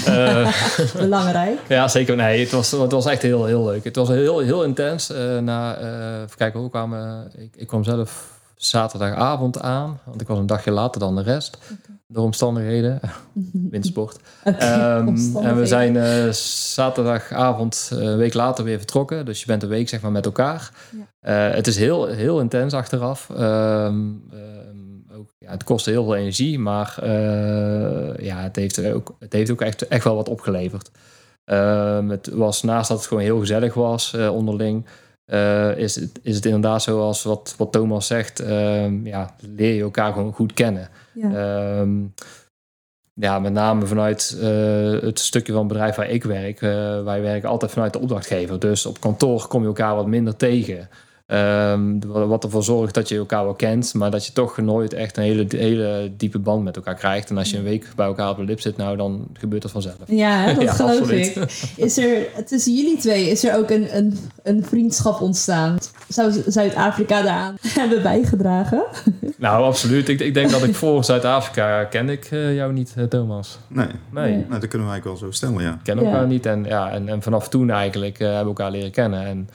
Uh, 0.08 0.52
Belangrijk. 0.96 1.58
ja, 1.68 1.88
zeker. 1.88 2.16
Nee, 2.16 2.40
het 2.40 2.50
was, 2.50 2.70
het 2.70 2.92
was 2.92 3.06
echt 3.06 3.22
heel, 3.22 3.44
heel 3.44 3.64
leuk. 3.64 3.84
Het 3.84 3.96
was 3.96 4.08
heel, 4.08 4.38
heel 4.38 4.64
intens. 4.64 5.10
Uh, 5.10 5.38
na, 5.38 5.80
uh, 5.80 6.22
even 6.22 6.36
kijken, 6.36 6.60
hoe 6.60 6.70
kwamen... 6.70 7.32
Ik, 7.36 7.56
ik 7.56 7.66
kwam 7.66 7.84
zelf 7.84 8.40
zaterdagavond 8.56 9.60
aan. 9.60 10.00
Want 10.04 10.20
ik 10.20 10.26
was 10.26 10.38
een 10.38 10.46
dagje 10.46 10.70
later 10.70 11.00
dan 11.00 11.16
de 11.16 11.22
rest. 11.22 11.58
Okay. 11.62 11.96
Door 12.06 12.24
omstandigheden. 12.24 13.00
Windsport. 13.70 14.18
Okay, 14.44 14.98
um, 14.98 15.36
en 15.36 15.56
we 15.56 15.66
zijn 15.66 16.34
zaterdagavond 16.34 17.90
een 17.92 18.16
week 18.16 18.34
later 18.34 18.64
weer 18.64 18.78
vertrokken. 18.78 19.24
Dus 19.24 19.40
je 19.40 19.46
bent 19.46 19.62
een 19.62 19.68
week 19.68 19.88
zeg 19.88 20.00
maar 20.00 20.12
met 20.12 20.24
elkaar. 20.24 20.70
Ja. 21.20 21.30
Het 21.30 21.66
is 21.66 21.76
heel, 21.76 22.06
heel 22.06 22.40
intens 22.40 22.74
achteraf. 22.74 23.28
Um, 23.38 24.30
ook, 25.18 25.34
ja, 25.38 25.50
het 25.50 25.64
kostte 25.64 25.90
heel 25.90 26.04
veel 26.04 26.16
energie, 26.16 26.58
maar 26.58 26.96
uh, 27.02 28.16
ja, 28.16 28.40
het 28.40 28.56
heeft 28.56 28.84
ook, 28.84 29.16
het 29.18 29.32
heeft 29.32 29.50
ook 29.50 29.60
echt, 29.60 29.88
echt 29.88 30.04
wel 30.04 30.14
wat 30.14 30.28
opgeleverd. 30.28 30.90
Uh, 31.46 32.08
het 32.08 32.28
was 32.28 32.62
naast 32.62 32.88
dat 32.88 32.98
het 32.98 33.06
gewoon 33.06 33.22
heel 33.22 33.38
gezellig 33.38 33.74
was 33.74 34.12
uh, 34.14 34.34
onderling, 34.34 34.86
is, 35.76 35.94
het, 35.94 36.20
is 36.22 36.34
het 36.34 36.44
inderdaad 36.44 36.82
zoals 36.82 37.22
wat, 37.22 37.54
wat 37.56 37.72
Thomas 37.72 38.06
zegt, 38.06 38.40
ehm, 38.40 39.06
ja, 39.06 39.34
leer 39.40 39.74
je 39.74 39.82
elkaar 39.82 40.12
gewoon 40.12 40.32
goed 40.32 40.52
kennen. 40.52 40.88
Ja, 41.14 41.32
ehm, 41.34 41.98
ja 43.14 43.38
met 43.38 43.52
name 43.52 43.86
vanuit 43.86 44.36
het 45.00 45.18
stukje 45.18 45.52
van 45.52 45.60
het 45.62 45.72
bedrijf 45.72 45.96
waar 45.96 46.10
ik 46.10 46.24
werk. 46.24 46.60
wij 47.04 47.22
werken 47.22 47.48
altijd 47.48 47.70
vanuit 47.70 47.92
de 47.92 47.98
opdrachtgever. 47.98 48.58
Dus 48.58 48.86
op 48.86 49.00
kantoor 49.00 49.46
kom 49.46 49.60
je 49.60 49.66
elkaar 49.66 49.94
wat 49.94 50.06
minder 50.06 50.36
tegen. 50.36 50.88
Um, 51.32 52.00
wat 52.06 52.44
ervoor 52.44 52.62
zorgt 52.62 52.94
dat 52.94 53.08
je 53.08 53.16
elkaar 53.16 53.44
wel 53.44 53.54
kent, 53.54 53.94
maar 53.94 54.10
dat 54.10 54.26
je 54.26 54.32
toch 54.32 54.56
nooit 54.56 54.92
echt 54.92 55.16
een 55.16 55.22
hele, 55.22 55.46
hele 55.48 56.12
diepe 56.16 56.38
band 56.38 56.64
met 56.64 56.76
elkaar 56.76 56.94
krijgt. 56.94 57.30
En 57.30 57.38
als 57.38 57.50
je 57.50 57.56
een 57.56 57.62
week 57.62 57.86
bij 57.96 58.06
elkaar 58.06 58.30
op 58.30 58.36
de 58.36 58.44
lip 58.44 58.60
zit, 58.60 58.76
nou 58.76 58.96
dan 58.96 59.26
gebeurt 59.32 59.62
dat 59.62 59.70
vanzelf. 59.70 59.96
Ja, 60.06 60.46
dat 60.54 60.62
ja, 60.62 60.72
geloof 60.72 61.00
absoluut. 61.00 61.36
ik. 61.36 61.72
Is 61.76 61.98
er 61.98 62.26
tussen 62.46 62.74
jullie 62.74 62.96
twee 62.96 63.30
is 63.30 63.44
er 63.44 63.56
ook 63.56 63.70
een, 63.70 63.96
een, 63.96 64.18
een 64.42 64.64
vriendschap 64.64 65.20
ontstaan? 65.20 65.78
Zou 66.08 66.42
Zuid-Afrika 66.46 67.22
daaraan 67.22 67.56
hebben 67.80 68.02
bijgedragen? 68.02 68.84
Nou, 69.38 69.64
absoluut. 69.64 70.08
Ik, 70.08 70.20
ik 70.20 70.34
denk 70.34 70.50
dat 70.50 70.62
ik 70.62 70.74
voor 70.74 71.04
Zuid-Afrika 71.04 71.84
ken 71.84 72.08
ik 72.08 72.30
uh, 72.30 72.54
jou 72.54 72.72
niet, 72.72 72.94
Thomas. 73.08 73.58
Nee. 73.68 73.86
Nee. 74.10 74.32
nee. 74.32 74.46
dat 74.48 74.68
kunnen 74.68 74.86
we 74.86 74.92
eigenlijk 74.92 75.04
wel 75.04 75.16
zo 75.16 75.30
stellen, 75.30 75.62
ja. 75.62 75.78
Kennen 75.82 76.04
elkaar 76.04 76.20
ja. 76.20 76.26
niet 76.26 76.46
en, 76.46 76.64
ja, 76.64 76.90
en, 76.90 77.08
en 77.08 77.22
vanaf 77.22 77.48
toen 77.48 77.70
eigenlijk 77.70 78.20
uh, 78.20 78.26
hebben 78.26 78.42
we 78.42 78.48
elkaar 78.48 78.70
leren 78.70 78.90
kennen. 78.90 79.26
En 79.26 79.48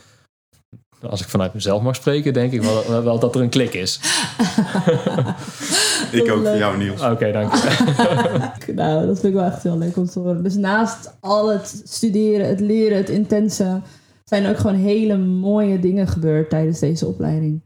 als 1.09 1.21
ik 1.21 1.29
vanuit 1.29 1.53
mezelf 1.53 1.81
mag 1.81 1.95
spreken, 1.95 2.33
denk 2.33 2.51
ik 2.51 2.61
wel, 2.61 2.83
wel 3.03 3.19
dat 3.19 3.35
er 3.35 3.41
een 3.41 3.49
klik 3.49 3.73
is. 3.73 3.99
ik 6.11 6.31
ook 6.31 6.45
voor 6.45 6.57
jou, 6.57 6.77
Niels. 6.77 7.01
Oké, 7.01 7.11
okay, 7.11 7.31
dank 7.31 7.53
je. 7.53 8.63
nou, 8.75 9.07
dat 9.07 9.19
vind 9.19 9.33
ik 9.33 9.39
wel 9.39 9.49
echt 9.49 9.63
heel 9.63 9.77
leuk 9.77 9.97
om 9.97 10.05
te 10.05 10.19
horen. 10.19 10.43
Dus 10.43 10.55
naast 10.55 11.17
al 11.19 11.51
het 11.51 11.81
studeren, 11.85 12.47
het 12.47 12.59
leren, 12.59 12.97
het 12.97 13.09
intense, 13.09 13.81
zijn 14.23 14.43
er 14.43 14.49
ook 14.49 14.57
gewoon 14.57 14.75
hele 14.75 15.17
mooie 15.17 15.79
dingen 15.79 16.07
gebeurd 16.07 16.49
tijdens 16.49 16.79
deze 16.79 17.05
opleiding. 17.05 17.61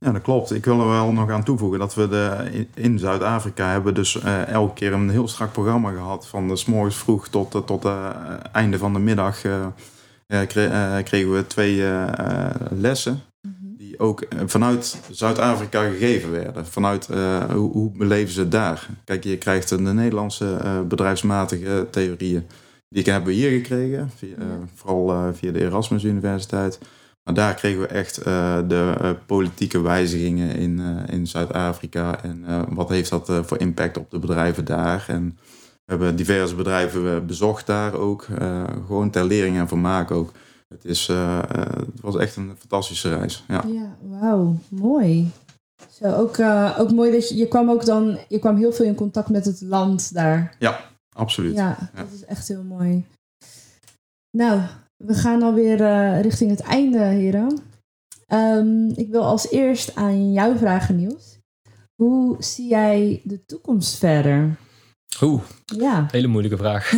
Ja, 0.00 0.12
dat 0.12 0.22
klopt. 0.22 0.52
Ik 0.52 0.64
wil 0.64 0.80
er 0.80 0.88
wel 0.88 1.12
nog 1.12 1.30
aan 1.30 1.44
toevoegen 1.44 1.78
dat 1.78 1.94
we 1.94 2.08
de, 2.08 2.66
in 2.74 2.98
Zuid-Afrika 2.98 3.70
hebben 3.70 3.94
dus 3.94 4.14
uh, 4.14 4.48
elke 4.48 4.74
keer 4.74 4.92
een 4.92 5.10
heel 5.10 5.28
strak 5.28 5.52
programma 5.52 5.90
gehad. 5.90 6.26
Van 6.26 6.48
de 6.48 6.56
s 6.56 6.64
morgens 6.64 6.96
vroeg 6.96 7.28
tot, 7.28 7.54
uh, 7.54 7.62
tot 7.62 7.82
het 7.82 7.92
uh, 7.92 8.10
einde 8.52 8.78
van 8.78 8.92
de 8.92 8.98
middag 8.98 9.42
kregen 11.04 11.32
we 11.32 11.44
twee 11.46 11.84
lessen. 12.70 13.20
Die 13.76 13.98
ook 13.98 14.26
vanuit 14.46 15.00
Zuid-Afrika 15.10 15.88
gegeven 15.88 16.30
werden. 16.30 16.66
Vanuit 16.66 17.06
hoe, 17.52 17.70
hoe 17.72 17.90
beleven 17.90 18.32
ze 18.32 18.40
het 18.40 18.52
daar? 18.52 18.88
Kijk, 19.04 19.24
je 19.24 19.38
krijgt 19.38 19.68
de 19.68 19.78
Nederlandse 19.78 20.84
bedrijfsmatige 20.88 21.86
theorieën. 21.90 22.46
Die 22.88 23.02
hebben 23.02 23.28
we 23.28 23.34
hier 23.34 23.50
gekregen, 23.50 24.10
via, 24.16 24.36
vooral 24.74 25.34
via 25.34 25.52
de 25.52 25.60
Erasmus 25.60 26.04
Universiteit. 26.04 26.78
Maar 27.24 27.34
daar 27.34 27.54
kregen 27.54 27.80
we 27.80 27.86
echt 27.86 28.18
uh, 28.18 28.58
de 28.68 28.94
uh, 29.02 29.10
politieke 29.26 29.80
wijzigingen 29.80 30.56
in, 30.56 30.78
uh, 30.78 31.14
in 31.14 31.26
Zuid-Afrika. 31.26 32.22
En 32.22 32.44
wat 32.68 32.88
heeft 32.88 33.10
dat 33.10 33.32
voor 33.42 33.58
impact 33.58 33.96
op 33.96 34.10
de 34.10 34.18
bedrijven 34.18 34.64
daar? 34.64 35.04
En 35.08 35.38
we 35.90 35.96
hebben 35.96 36.16
diverse 36.16 36.54
bedrijven 36.54 37.26
bezocht 37.26 37.66
daar 37.66 37.94
ook. 37.94 38.26
gewoon 38.86 39.10
ter 39.10 39.24
lering 39.24 39.58
en 39.58 39.68
vermaak 39.68 40.10
ook. 40.10 40.32
Het, 40.68 40.84
is, 40.84 41.06
het 41.06 42.00
was 42.00 42.16
echt 42.16 42.36
een 42.36 42.54
fantastische 42.58 43.16
reis. 43.16 43.44
Ja, 43.48 43.64
ja 43.66 43.96
wauw, 44.00 44.56
mooi. 44.68 45.30
Zo, 45.90 46.04
ook, 46.04 46.40
ook 46.78 46.92
mooi 46.92 47.12
dat 47.12 47.28
je, 47.28 47.36
je 47.36 47.48
kwam 47.48 47.70
ook 47.70 47.84
dan, 47.84 48.18
je 48.28 48.38
kwam 48.38 48.56
heel 48.56 48.72
veel 48.72 48.86
in 48.86 48.94
contact 48.94 49.28
met 49.28 49.44
het 49.44 49.60
land 49.60 50.14
daar. 50.14 50.56
Ja, 50.58 50.80
absoluut. 51.12 51.54
Ja, 51.54 51.90
dat 51.94 52.12
is 52.14 52.24
echt 52.24 52.48
heel 52.48 52.62
mooi. 52.62 53.04
Nou, 54.36 54.60
we 54.96 55.14
gaan 55.14 55.42
alweer 55.42 55.76
richting 56.20 56.50
het 56.50 56.60
einde, 56.60 56.98
heren. 56.98 57.58
Um, 58.32 58.88
ik 58.94 59.10
wil 59.10 59.24
als 59.24 59.50
eerst 59.50 59.94
aan 59.94 60.32
jou 60.32 60.58
vragen, 60.58 60.96
Niels. 60.96 61.38
Hoe 62.02 62.36
zie 62.38 62.68
jij 62.68 63.20
de 63.24 63.44
toekomst 63.46 63.96
verder? 63.96 64.56
Oeh, 65.22 65.42
ja. 65.64 66.06
hele 66.10 66.26
moeilijke 66.26 66.56
vraag. 66.56 66.92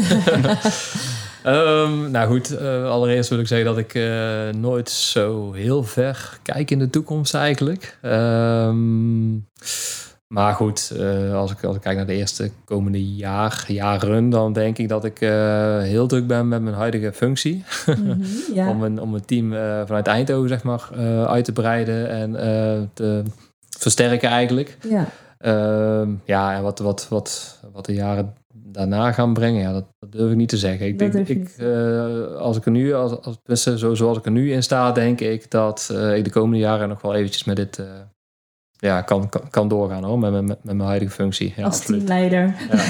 um, 1.46 2.10
nou 2.16 2.28
goed, 2.28 2.52
uh, 2.52 2.90
allereerst 2.90 3.30
wil 3.30 3.38
ik 3.38 3.46
zeggen 3.46 3.66
dat 3.66 3.78
ik 3.78 3.94
uh, 3.94 4.48
nooit 4.48 4.90
zo 4.90 5.52
heel 5.52 5.84
ver 5.84 6.38
kijk 6.42 6.70
in 6.70 6.78
de 6.78 6.90
toekomst 6.90 7.34
eigenlijk. 7.34 7.98
Um, 8.02 9.46
maar 10.26 10.54
goed, 10.54 10.92
uh, 10.96 11.34
als, 11.34 11.50
ik, 11.50 11.64
als 11.64 11.76
ik 11.76 11.82
kijk 11.82 11.96
naar 11.96 12.06
de 12.06 12.14
eerste 12.14 12.50
komende 12.64 13.14
jaar, 13.14 13.64
jaren, 13.66 14.30
dan 14.30 14.52
denk 14.52 14.78
ik 14.78 14.88
dat 14.88 15.04
ik 15.04 15.18
heel 15.82 16.06
druk 16.06 16.26
ben 16.26 16.48
met 16.48 16.62
mijn 16.62 16.76
huidige 16.76 17.12
functie. 17.12 17.64
-hmm, 17.84 18.22
ja. 18.54 18.68
om, 18.68 18.82
een, 18.82 19.00
om 19.00 19.14
een 19.14 19.24
team 19.24 19.50
vanuit 19.86 20.06
Eindhoven 20.06 20.48
zeg 20.48 20.62
maar, 20.62 20.88
uit 21.26 21.44
te 21.44 21.52
breiden 21.52 22.08
en 22.10 22.32
te 22.94 23.22
versterken 23.78 24.28
eigenlijk. 24.28 24.76
Ja, 24.88 24.98
ehm, 24.98 25.08
ja 26.24 26.54
en 26.54 26.62
wat, 26.62 26.78
wat, 26.78 27.06
wat, 27.08 27.60
wat 27.72 27.84
de 27.84 27.94
jaren 27.94 28.34
daarna 28.54 29.12
gaan 29.12 29.32
brengen, 29.32 29.60
ja, 29.60 29.72
dat, 29.72 29.84
dat 29.98 30.12
durf 30.12 30.30
ik 30.30 30.36
niet 30.36 30.48
te 30.48 30.56
zeggen. 30.56 30.86
Ik 30.86 30.98
Dat 30.98 31.12
denk, 31.12 31.28
ik, 31.28 31.48
eh, 31.58 32.36
als 32.36 32.56
ik 32.56 32.64
er 32.64 32.70
nu, 32.70 32.94
als, 32.94 33.38
als, 33.46 33.62
zo, 33.62 33.94
zoals 33.94 34.18
ik 34.18 34.24
er 34.24 34.30
nu 34.30 34.52
in 34.52 34.62
sta, 34.62 34.92
denk 34.92 35.20
ik 35.20 35.50
dat 35.50 35.90
eh, 35.92 36.16
ik 36.16 36.24
de 36.24 36.30
komende 36.30 36.58
jaren 36.58 36.88
nog 36.88 37.02
wel 37.02 37.14
eventjes 37.14 37.44
met 37.44 37.56
dit, 37.56 37.78
eh, 37.78 37.86
ja, 38.70 39.02
kan, 39.02 39.28
kan, 39.28 39.50
kan 39.50 39.68
doorgaan 39.68 40.04
hoor, 40.04 40.18
met, 40.18 40.32
met, 40.32 40.46
met 40.46 40.62
mijn 40.62 40.80
huidige 40.80 41.12
functie. 41.12 41.52
Ja, 41.56 41.64
als 41.64 41.76
absoluut. 41.76 42.06
teamleider. 42.06 42.54
Ja. 42.70 42.84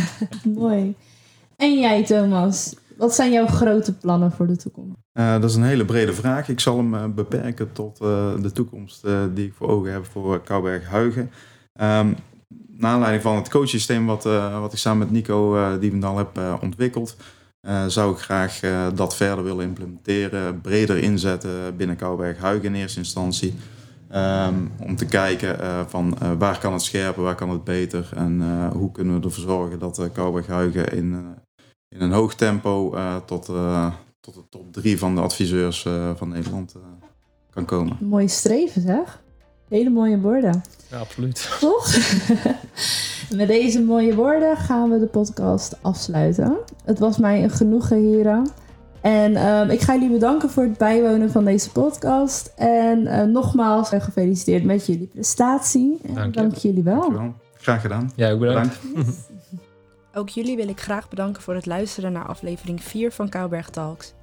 Mooi. 0.60 0.94
En 1.56 1.78
jij, 1.78 2.04
Thomas? 2.04 2.74
Wat 2.96 3.14
zijn 3.14 3.32
jouw 3.32 3.46
grote 3.46 3.94
plannen 3.94 4.32
voor 4.32 4.46
de 4.46 4.56
toekomst? 4.56 4.96
Eh, 5.12 5.32
dat 5.32 5.50
is 5.50 5.56
een 5.56 5.62
hele 5.62 5.84
brede 5.84 6.12
vraag. 6.12 6.48
Ik 6.48 6.60
zal 6.60 6.76
hem 6.76 7.14
beperken 7.14 7.72
tot 7.72 8.00
eh, 8.00 8.42
de 8.42 8.52
toekomst 8.52 9.04
eh, 9.04 9.20
die 9.34 9.46
ik 9.46 9.54
voor 9.54 9.68
ogen 9.68 9.92
heb 9.92 10.04
voor 10.04 10.42
Kouwberg 10.42 10.88
Huigen. 10.88 11.30
Ehm 11.72 12.12
naar 12.82 12.92
aanleiding 12.92 13.22
van 13.22 13.36
het 13.36 13.48
coachsysteem 13.48 14.06
wat, 14.06 14.26
eh, 14.26 14.60
wat 14.60 14.72
ik 14.72 14.78
samen 14.78 14.98
met 14.98 15.10
Nico 15.10 15.56
eh 15.56 15.80
Dievendal 15.80 16.16
heb 16.16 16.36
eh, 16.38 16.54
ontwikkeld, 16.60 17.16
zou 17.86 18.12
ik 18.12 18.18
graag 18.18 18.60
dat 18.94 19.16
verder 19.16 19.44
willen 19.44 19.64
implementeren, 19.64 20.60
breder 20.60 20.98
inzetten 20.98 21.76
binnen 21.76 21.96
Kouwberg 21.96 22.38
Huigen 22.38 22.68
in 22.68 22.74
eerste 22.74 22.98
instantie. 22.98 23.54
Ehm, 24.08 24.54
om 24.80 24.96
te 24.96 25.06
kijken 25.06 25.58
van 25.88 26.16
waar 26.38 26.58
kan 26.58 26.72
het 26.72 26.82
scherper, 26.82 27.22
waar 27.22 27.34
kan 27.34 27.50
het 27.50 27.64
beter 27.64 28.08
en 28.14 28.42
hoe 28.72 28.92
kunnen 28.92 29.20
we 29.20 29.26
ervoor 29.26 29.44
zorgen 29.44 29.78
dat 29.78 29.98
uh, 29.98 30.06
Kouwberg 30.12 30.46
Huigen 30.46 30.92
in, 30.92 31.24
in 31.88 32.00
een 32.00 32.12
hoog 32.12 32.34
tempo 32.34 32.96
tot, 33.26 33.44
tot 34.20 34.34
de 34.34 34.44
top 34.50 34.72
drie 34.72 34.98
van 34.98 35.14
de 35.14 35.20
adviseurs 35.20 35.86
van 36.16 36.28
Nederland 36.28 36.74
kan 37.50 37.64
komen. 37.64 37.96
Mooie 38.00 38.28
streven, 38.28 38.82
zeg. 38.82 39.22
Hele 39.68 39.90
mooie 39.90 40.20
woorden. 40.20 40.62
Ja, 40.92 40.98
absoluut. 40.98 41.56
Toch? 41.60 41.96
Met 43.38 43.48
deze 43.48 43.82
mooie 43.82 44.14
woorden 44.14 44.56
gaan 44.56 44.90
we 44.90 44.98
de 44.98 45.06
podcast 45.06 45.76
afsluiten. 45.82 46.56
Het 46.84 46.98
was 46.98 47.18
mij 47.18 47.42
een 47.42 47.50
genoegen, 47.50 47.96
heren. 47.96 48.48
En 49.00 49.36
ehm, 49.36 49.70
ik 49.70 49.80
ga 49.80 49.92
jullie 49.92 50.10
bedanken 50.10 50.50
voor 50.50 50.62
het 50.62 50.78
bijwonen 50.78 51.30
van 51.30 51.44
deze 51.44 51.70
podcast. 51.70 52.52
En 52.56 53.06
eh, 53.06 53.24
nogmaals 53.24 53.92
eh, 53.92 54.00
gefeliciteerd 54.00 54.64
met 54.64 54.86
jullie 54.86 55.06
prestatie. 55.06 55.98
En 56.14 56.32
Dank 56.32 56.54
jullie 56.54 56.82
wel. 56.82 57.00
Dankjewel. 57.00 57.34
Graag 57.56 57.80
gedaan. 57.80 58.12
Ja, 58.16 58.30
ook 58.30 58.40
bedankt. 58.40 58.78
Bedankt. 58.82 59.18
Ook 60.14 60.28
jullie 60.28 60.56
wil 60.56 60.68
ik 60.68 60.80
graag 60.80 61.08
bedanken 61.08 61.42
voor 61.42 61.54
het 61.54 61.66
luisteren 61.66 62.12
naar 62.12 62.26
aflevering 62.26 62.82
4 62.82 63.12
van 63.12 63.28
Kouberg 63.28 63.70
Talks. 63.70 64.14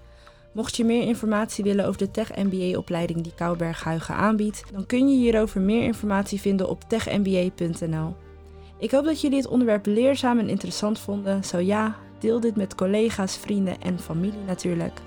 Mocht 0.59 0.75
je 0.75 0.85
meer 0.85 1.03
informatie 1.03 1.63
willen 1.63 1.85
over 1.85 1.97
de 1.97 2.11
Tech 2.11 2.35
MBA-opleiding 2.35 3.21
die 3.21 3.33
Kouberg 3.35 3.83
Huigen 3.83 4.15
aanbiedt, 4.15 4.63
dan 4.71 4.85
kun 4.85 5.09
je 5.09 5.15
hierover 5.15 5.61
meer 5.61 5.83
informatie 5.83 6.41
vinden 6.41 6.69
op 6.69 6.83
techmba.nl. 6.87 8.15
Ik 8.79 8.91
hoop 8.91 9.05
dat 9.05 9.21
jullie 9.21 9.37
het 9.37 9.47
onderwerp 9.47 9.85
leerzaam 9.85 10.39
en 10.39 10.49
interessant 10.49 10.99
vonden. 10.99 11.43
Zo 11.43 11.57
ja, 11.57 11.95
deel 12.17 12.39
dit 12.39 12.55
met 12.55 12.75
collega's, 12.75 13.37
vrienden 13.37 13.81
en 13.81 13.99
familie 13.99 14.39
natuurlijk. 14.47 14.99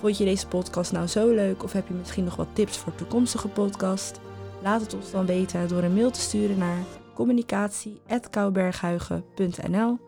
Vond 0.00 0.18
je 0.18 0.24
deze 0.24 0.46
podcast 0.46 0.92
nou 0.92 1.06
zo 1.06 1.34
leuk 1.34 1.62
of 1.62 1.72
heb 1.72 1.88
je 1.88 1.94
misschien 1.94 2.24
nog 2.24 2.36
wat 2.36 2.48
tips 2.52 2.78
voor 2.78 2.94
toekomstige 2.94 3.48
podcast? 3.48 4.20
Laat 4.62 4.80
het 4.80 4.94
ons 4.94 5.10
dan 5.10 5.26
weten 5.26 5.68
door 5.68 5.82
een 5.82 5.94
mail 5.94 6.10
te 6.10 6.20
sturen 6.20 6.58
naar 6.58 6.78
communicatie.kouberghuigen.nl 7.14 9.98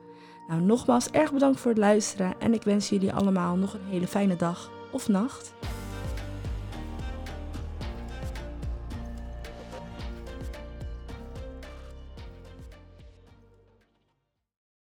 Nou, 0.48 0.60
nogmaals 0.60 1.10
erg 1.10 1.32
bedankt 1.32 1.60
voor 1.60 1.70
het 1.70 1.80
luisteren 1.80 2.34
en 2.38 2.54
ik 2.54 2.62
wens 2.62 2.88
jullie 2.88 3.12
allemaal 3.12 3.56
nog 3.56 3.74
een 3.74 3.90
hele 3.90 4.06
fijne 4.06 4.36
dag 4.36 4.74
of 4.96 5.08
nacht. 5.08 5.52